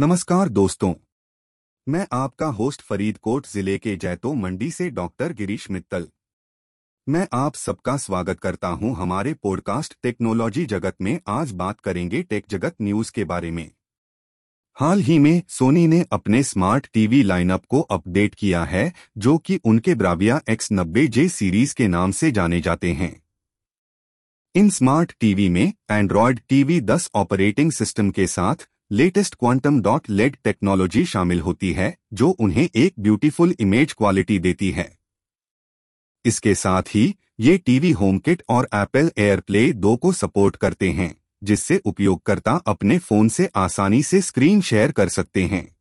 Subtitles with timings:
[0.00, 0.94] नमस्कार दोस्तों।
[1.88, 6.08] मैं आपका होस्ट फरीदकोट ज़िले के जैतो मंडी से डॉक्टर गिरीश मित्तल।
[7.08, 12.44] मैं आप सबका स्वागत करता हूँ हमारे पॉडकास्ट टेक्नोलॉजी जगत में। आज बात करेंगे टेक
[12.50, 13.70] जगत न्यूज़ के बारे में।
[14.74, 19.60] हाल ही में सोनी ने अपने स्मार्ट टीवी लाइनअप को अपडेट किया है, जो कि
[19.64, 23.22] उनके ब्राविया एक्स नब्बे जे सीरीज़ के नाम से जाने जाते हैं।
[24.54, 30.36] इन स्मार्ट टीवी में एंड्रॉयड टीवी 10 ऑपरेटिंग सिस्टम के साथ latest quantum dot LED
[30.44, 34.98] technology शामिल होती है, जो उन्हें एक ब्यूटीफुल इमेज क्वालिटी देती है।
[36.24, 41.16] इसके साथ ही, ये टीवी होम किट और एप्पल एयरप्ले दो को सपोर्ट करते हैं,
[41.44, 45.76] जिससे उपयोगकर्ता अपने फ़ोन से आसानी से स्क्रीन शेयर कर सकते हैं।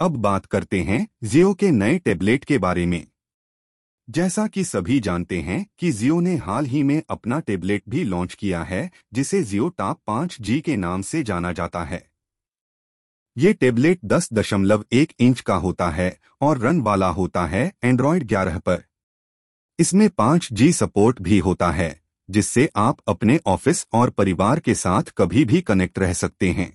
[0.00, 3.06] अब बात करते हैं जियो के नए टेबलेट के बारे में।
[4.08, 8.34] जैसा कि सभी जानते हैं कि जियो ने हाल ही में अपना टेबलेट भी लॉन्च
[8.34, 12.10] किया है, जिसे जियो टॉप पाँच जी के नाम से जाना जाता है।
[13.36, 18.26] ये टेबलेट दस दशमलव एक इंच का होता है और रन वाला होता है एंड्रॉयड
[18.26, 18.82] ग्यारह पर।
[19.78, 25.02] इसमें पाँच जी सपोर्ट भी होता है, जिससे आप अपने ऑफ़िस और परिवार के साथ
[25.02, 26.72] कभी भी कनेक्ट रह सकते हैं।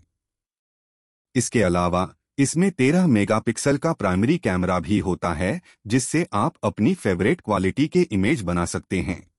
[1.36, 7.42] इसके अलावा इसमें 13 मेगापिक्सल का प्राइमरी कैमरा भी होता है, जिससे आप अपनी फेवरेट
[7.42, 9.32] क्वालिटी के इमेज बना सकते हैं।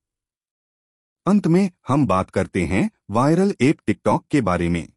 [1.25, 4.87] अंत में हम बात करते हैं वायरल ऐप टिकटॉक के बारे में।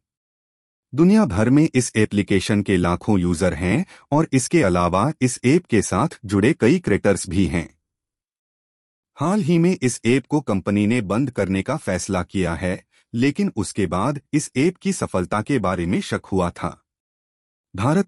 [0.93, 5.81] दुनिया भर में इस एप्लीकेशन के लाखों यूज़र हैं और इसके अलावा इस ऐप के
[5.81, 7.69] साथ जुड़े कई क्रिएटर्स भी हैं।
[9.17, 13.51] हाल ही में इस ऐप को कंपनी ने बंद करने का फैसला किया है, लेकिन
[13.55, 16.86] उसके बाद इस ऐप की सफलता के बारे में शक हुआ था।
[17.74, 17.98] भारत